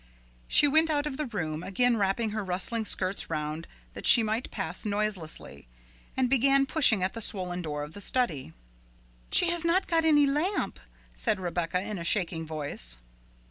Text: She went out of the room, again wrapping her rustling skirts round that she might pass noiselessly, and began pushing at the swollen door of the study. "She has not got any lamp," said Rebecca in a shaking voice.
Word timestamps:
She 0.47 0.67
went 0.67 0.89
out 0.89 1.05
of 1.05 1.17
the 1.17 1.27
room, 1.27 1.61
again 1.61 1.95
wrapping 1.95 2.31
her 2.31 2.43
rustling 2.43 2.85
skirts 2.85 3.29
round 3.29 3.67
that 3.93 4.07
she 4.07 4.23
might 4.23 4.49
pass 4.49 4.83
noiselessly, 4.83 5.67
and 6.17 6.27
began 6.27 6.65
pushing 6.65 7.03
at 7.03 7.13
the 7.13 7.21
swollen 7.21 7.61
door 7.61 7.83
of 7.83 7.93
the 7.93 8.01
study. 8.01 8.51
"She 9.31 9.51
has 9.51 9.63
not 9.63 9.85
got 9.85 10.03
any 10.03 10.25
lamp," 10.25 10.79
said 11.13 11.39
Rebecca 11.39 11.81
in 11.83 11.99
a 11.99 12.03
shaking 12.03 12.47
voice. 12.47 12.97